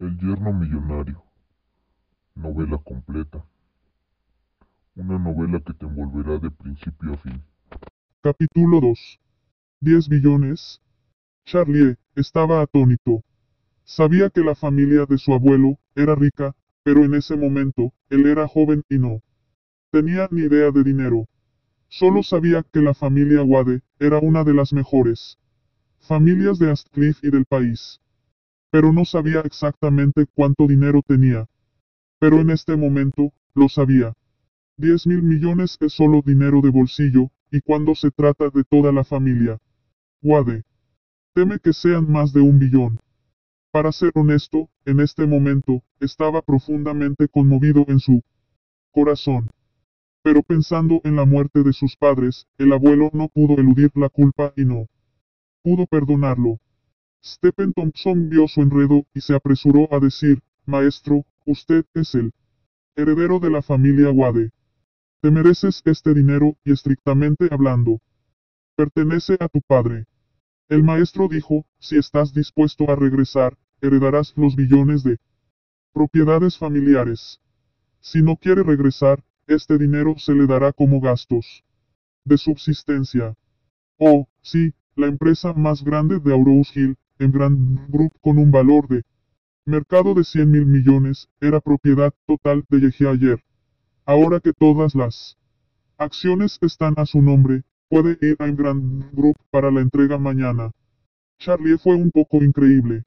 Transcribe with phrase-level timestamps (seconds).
[0.00, 1.24] El yerno millonario.
[2.34, 3.44] Novela completa.
[4.94, 7.42] Una novela que te envolverá de principio a fin.
[8.22, 9.20] Capítulo 2.
[9.80, 10.80] 10 billones.
[11.44, 13.24] Charlie estaba atónito.
[13.84, 16.54] Sabía que la familia de su abuelo era rica,
[16.84, 19.20] pero en ese momento, él era joven y no
[19.90, 21.26] tenía ni idea de dinero.
[21.88, 25.38] Solo sabía que la familia Wade era una de las mejores
[25.98, 28.00] familias de Astcliff y del país.
[28.70, 31.46] Pero no sabía exactamente cuánto dinero tenía.
[32.18, 34.12] Pero en este momento, lo sabía.
[34.76, 39.04] 10 mil millones es solo dinero de bolsillo, y cuando se trata de toda la
[39.04, 39.58] familia.
[40.22, 40.64] Wade.
[41.34, 43.00] Teme que sean más de un billón.
[43.70, 48.22] Para ser honesto, en este momento, estaba profundamente conmovido en su
[48.90, 49.50] corazón.
[50.22, 54.52] Pero pensando en la muerte de sus padres, el abuelo no pudo eludir la culpa
[54.56, 54.86] y no
[55.62, 56.58] pudo perdonarlo.
[57.24, 62.32] Stephen Thompson vio su enredo y se apresuró a decir, Maestro, usted es el
[62.96, 64.50] heredero de la familia Wade.
[65.20, 68.00] Te mereces este dinero y estrictamente hablando.
[68.76, 70.06] Pertenece a tu padre.
[70.68, 75.18] El maestro dijo, si estás dispuesto a regresar, heredarás los billones de
[75.92, 77.40] propiedades familiares.
[78.00, 81.64] Si no quiere regresar, este dinero se le dará como gastos
[82.24, 83.34] de subsistencia.
[83.96, 88.88] Oh, sí, la empresa más grande de Aurous Hill, en Grand Group con un valor
[88.88, 89.02] de
[89.64, 93.44] mercado de 100 mil millones, era propiedad total de Yehia ayer.
[94.06, 95.36] Ahora que todas las
[95.98, 100.70] acciones están a su nombre, puede ir a Grand Group para la entrega mañana.
[101.38, 103.04] Charlie fue un poco increíble.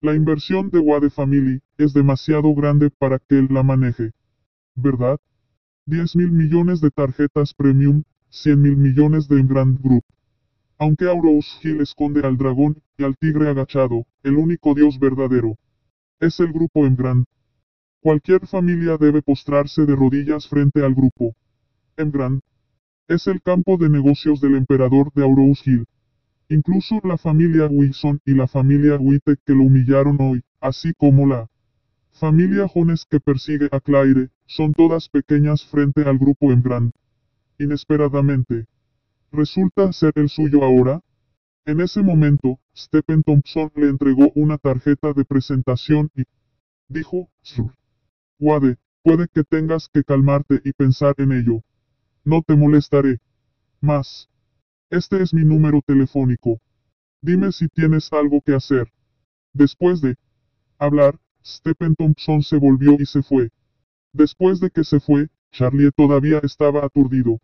[0.00, 4.10] La inversión de Wade Family es demasiado grande para que él la maneje.
[4.74, 5.20] ¿Verdad?
[5.86, 10.04] 10 mil millones de tarjetas premium, 100 mil millones de Grand Group.
[10.82, 15.56] Aunque Aurous Hill esconde al dragón y al tigre agachado, el único dios verdadero
[16.18, 17.24] es el grupo Emgrand.
[18.00, 21.36] Cualquier familia debe postrarse de rodillas frente al grupo.
[21.96, 22.40] Emgrand
[23.06, 25.86] es el campo de negocios del emperador de Aurous Hill.
[26.48, 31.48] Incluso la familia Wilson y la familia Witte que lo humillaron hoy, así como la
[32.10, 36.90] familia Jones que persigue a Claire, son todas pequeñas frente al grupo Emgrand.
[37.60, 38.66] Inesperadamente,
[39.32, 41.00] resulta ser el suyo ahora.
[41.64, 46.24] En ese momento, Stephen Thompson le entregó una tarjeta de presentación y
[46.88, 47.70] dijo, Sir.
[48.38, 51.62] Wade, puede que tengas que calmarte y pensar en ello.
[52.24, 53.20] No te molestaré.
[53.80, 54.28] Más.
[54.90, 56.60] Este es mi número telefónico.
[57.20, 58.92] Dime si tienes algo que hacer.
[59.52, 60.16] Después de
[60.78, 63.50] hablar, Stephen Thompson se volvió y se fue.
[64.12, 67.40] Después de que se fue, Charlie todavía estaba aturdido.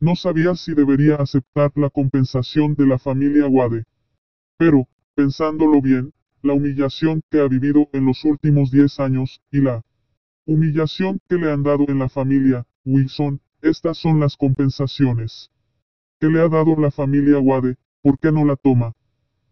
[0.00, 3.84] No sabía si debería aceptar la compensación de la familia Wade.
[4.56, 6.12] Pero, pensándolo bien,
[6.42, 9.82] la humillación que ha vivido en los últimos 10 años, y la
[10.46, 15.50] humillación que le han dado en la familia Wilson, estas son las compensaciones
[16.18, 18.94] que le ha dado la familia Wade, ¿por qué no la toma?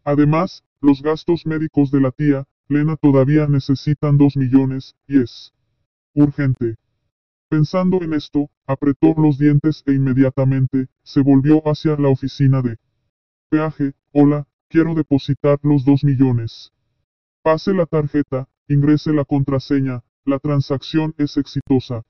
[0.05, 5.53] Además, los gastos médicos de la tía, Lena todavía necesitan 2 millones, y es
[6.15, 6.77] urgente.
[7.51, 12.77] Pensando en esto, apretó los dientes e inmediatamente, se volvió hacia la oficina de
[13.49, 16.73] peaje, hola, quiero depositar los 2 millones.
[17.43, 22.05] Pase la tarjeta, ingrese la contraseña, la transacción es exitosa.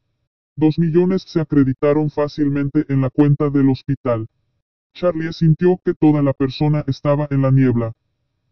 [0.57, 4.27] 2 millones se acreditaron fácilmente en la cuenta del hospital.
[4.93, 7.93] Charlie sintió que toda la persona estaba en la niebla.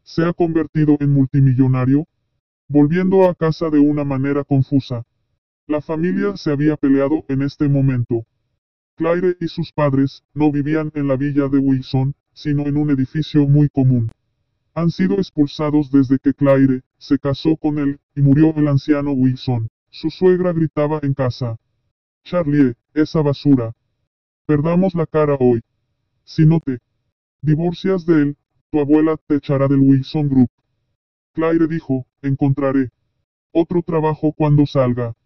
[0.05, 2.07] ¿Se ha convertido en multimillonario?
[2.69, 5.05] Volviendo a casa de una manera confusa.
[5.69, 8.25] La familia se había peleado en este momento.
[8.95, 13.49] Claire y sus padres no vivían en la villa de Wilson, sino en un edificio
[13.49, 14.13] muy común.
[14.75, 19.69] Han sido expulsados desde que Claire se casó con él y murió el anciano Wilson.
[19.91, 21.59] Su suegra gritaba en casa.
[22.23, 23.75] Charlie, esa basura.
[24.47, 25.63] Perdamos la cara hoy.
[26.23, 26.79] Si no te
[27.43, 28.37] divorcias de él,
[28.71, 30.51] tu abuela te echará del Wilson Group.
[31.33, 32.91] Claire dijo, encontraré
[33.51, 35.17] otro trabajo cuando salga.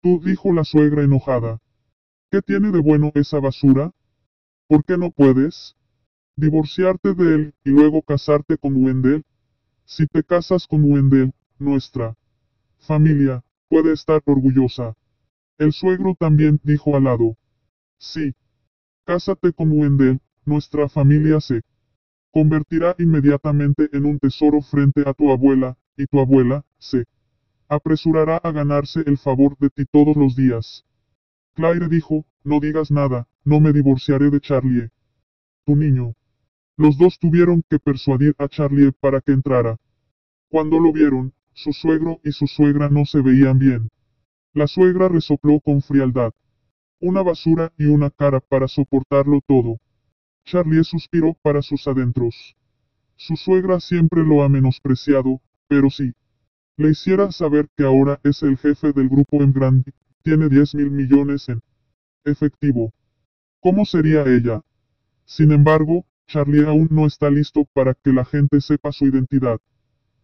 [0.00, 1.60] Tú dijo la suegra enojada.
[2.30, 3.92] ¿Qué tiene de bueno esa basura?
[4.68, 5.76] ¿Por qué no puedes?
[6.36, 9.24] Divorciarte de él y luego casarte con Wendell.
[9.84, 12.16] Si te casas con Wendell, nuestra
[12.78, 14.94] familia puede estar orgullosa.
[15.58, 17.36] El suegro también dijo al lado.
[17.98, 18.34] Sí.
[19.04, 21.62] Cásate con Wendell, nuestra familia se
[22.30, 27.04] convertirá inmediatamente en un tesoro frente a tu abuela, y tu abuela, se
[27.68, 30.84] apresurará a ganarse el favor de ti todos los días.
[31.54, 34.90] Claire dijo, no digas nada, no me divorciaré de Charlie.
[35.64, 36.14] Tu niño.
[36.76, 39.78] Los dos tuvieron que persuadir a Charlie para que entrara.
[40.48, 43.90] Cuando lo vieron, su suegro y su suegra no se veían bien.
[44.54, 46.32] La suegra resopló con frialdad.
[47.00, 49.78] Una basura y una cara para soportarlo todo.
[50.44, 52.56] Charlie suspiró para sus adentros.
[53.16, 56.12] Su suegra siempre lo ha menospreciado, pero sí.
[56.78, 59.92] Le hiciera saber que ahora es el jefe del grupo en grande,
[60.22, 61.60] tiene 10 mil millones en
[62.24, 62.92] efectivo.
[63.58, 64.62] ¿Cómo sería ella?
[65.24, 69.58] Sin embargo, Charlie aún no está listo para que la gente sepa su identidad.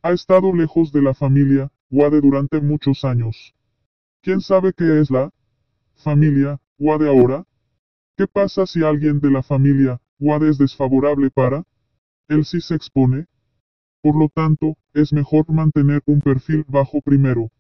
[0.03, 3.53] Ha estado lejos de la familia, Wade durante muchos años.
[4.23, 5.33] ¿Quién sabe qué es la
[5.97, 7.45] familia, Wade ahora?
[8.17, 11.65] ¿Qué pasa si alguien de la familia, Wade es desfavorable para?
[12.29, 13.27] Él sí se expone.
[14.05, 17.51] Por lo tanto, es mejor mantener un perfil bajo primero.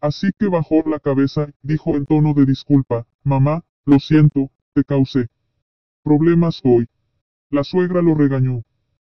[0.00, 5.28] Así que bajó la cabeza, dijo en tono de disculpa, mamá, lo siento, te causé
[6.02, 6.88] problemas hoy.
[7.50, 8.62] La suegra lo regañó.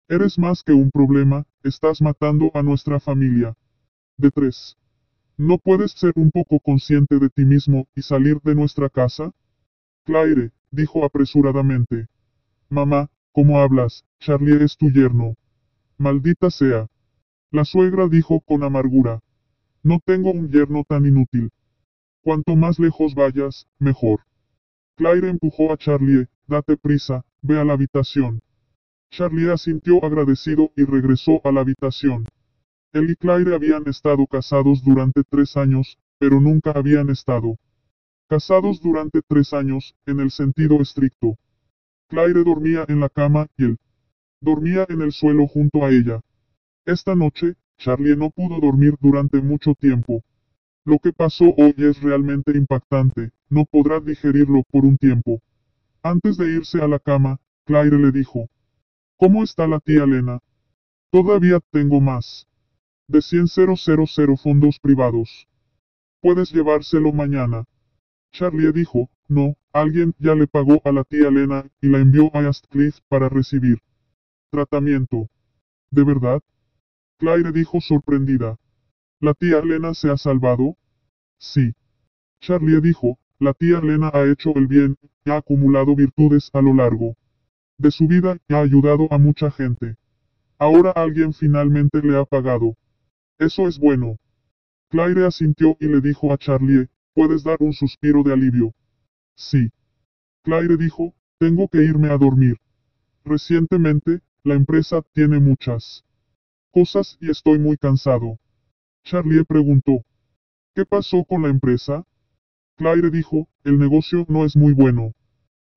[0.09, 3.55] Eres más que un problema, estás matando a nuestra familia.
[4.17, 4.77] De tres.
[5.37, 9.31] ¿No puedes ser un poco consciente de ti mismo y salir de nuestra casa?
[10.03, 12.09] Claire, dijo apresuradamente.
[12.69, 14.05] Mamá, ¿cómo hablas?
[14.19, 15.37] Charlie es tu yerno.
[15.97, 16.89] Maldita sea.
[17.53, 19.21] La suegra dijo con amargura.
[19.85, 21.51] No tengo un yerno tan inútil.
[22.21, 24.21] Cuanto más lejos vayas, mejor.
[24.97, 28.41] Claire empujó a Charlie, date prisa, ve a la habitación.
[29.11, 32.27] Charlie asintió agradecido y regresó a la habitación.
[32.93, 37.57] Él y Claire habían estado casados durante tres años, pero nunca habían estado
[38.29, 41.37] casados durante tres años, en el sentido estricto.
[42.09, 43.79] Claire dormía en la cama y él
[44.45, 46.21] dormía en el suelo junto a ella.
[46.85, 50.23] Esta noche, Charlie no pudo dormir durante mucho tiempo.
[50.85, 55.41] Lo que pasó hoy es realmente impactante, no podrá digerirlo por un tiempo.
[56.03, 58.49] Antes de irse a la cama, Claire le dijo,
[59.17, 60.41] ¿Cómo está la tía Lena?
[61.11, 62.47] Todavía tengo más.
[63.09, 65.49] De 100.000 fondos privados.
[66.21, 67.65] Puedes llevárselo mañana.
[68.33, 72.41] Charlie dijo, no, alguien ya le pagó a la tía Lena y la envió a
[72.49, 73.79] Astcliff para recibir
[74.55, 75.29] tratamiento.
[75.91, 76.41] ¿De verdad?
[77.19, 78.57] Claire dijo sorprendida.
[79.21, 80.77] ¿La tía Lena se ha salvado?
[81.39, 81.73] Sí.
[82.41, 86.75] Charlie dijo, la tía Lena ha hecho el bien, y ha acumulado virtudes a lo
[86.75, 87.17] largo
[87.79, 89.97] de su vida ha ayudado a mucha gente.
[90.59, 92.77] Ahora alguien finalmente le ha pagado.
[93.39, 94.19] Eso es bueno.
[94.91, 98.73] Claire asintió y le dijo a Charlie, puedes dar un suspiro de alivio.
[99.35, 99.71] Sí.
[100.45, 102.57] Claire dijo, tengo que irme a dormir.
[103.25, 106.05] Recientemente, la empresa tiene muchas
[106.71, 108.39] cosas y estoy muy cansado.
[109.03, 110.05] Charlie preguntó,
[110.75, 112.05] ¿qué pasó con la empresa?
[112.77, 115.15] Claire dijo, el negocio no es muy bueno.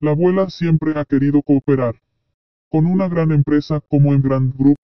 [0.00, 1.96] La abuela siempre ha querido cooperar
[2.68, 4.76] con una gran empresa como en Grand Group,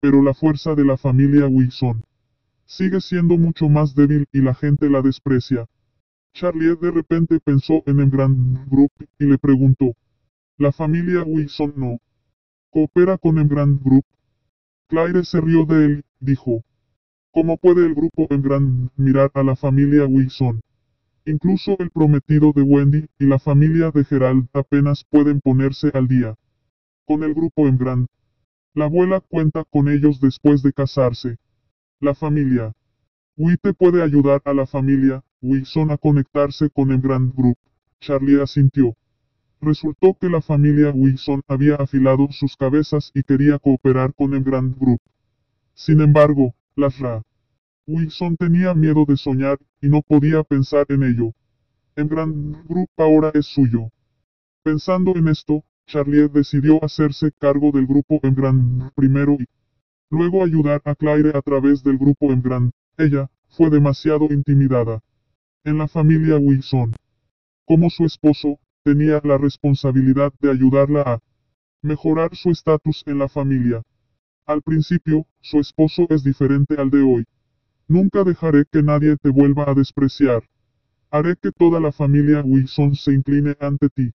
[0.00, 2.04] pero la fuerza de la familia Wilson
[2.66, 5.66] sigue siendo mucho más débil y la gente la desprecia.
[6.34, 9.94] Charlie de repente pensó en el Grand Group y le preguntó,
[10.58, 12.00] ¿la familia Wilson no
[12.70, 14.04] coopera con el Grand Group?
[14.88, 16.64] Claire se rió de él, dijo,
[17.32, 20.60] ¿cómo puede el grupo en Grand mirar a la familia Wilson?
[21.26, 26.36] Incluso el prometido de Wendy y la familia de Gerald apenas pueden ponerse al día.
[27.04, 28.06] Con el grupo en Grand.
[28.74, 31.36] La abuela cuenta con ellos después de casarse.
[32.00, 32.72] La familia.
[33.36, 37.58] Witte puede ayudar a la familia Wilson a conectarse con el Grand Group.
[38.00, 38.96] Charlie asintió.
[39.60, 44.78] Resultó que la familia Wilson había afilado sus cabezas y quería cooperar con el Grand
[44.78, 45.00] Group.
[45.74, 47.22] Sin embargo, las Ra
[47.86, 51.32] Wilson tenía miedo de soñar, y no podía pensar en ello.
[51.96, 53.90] El Grand Group ahora es suyo.
[54.62, 59.46] Pensando en esto, Charlie decidió hacerse cargo del grupo en Grand primero y
[60.08, 62.70] luego ayudar a Claire a través del grupo en Grand.
[62.96, 65.02] Ella, fue demasiado intimidada.
[65.64, 66.94] En la familia Wilson.
[67.66, 71.20] Como su esposo, tenía la responsabilidad de ayudarla a
[71.82, 73.82] mejorar su estatus en la familia.
[74.46, 77.24] Al principio, su esposo es diferente al de hoy.
[77.88, 80.42] Nunca dejaré que nadie te vuelva a despreciar.
[81.10, 84.12] Haré que toda la familia Wilson se incline ante ti.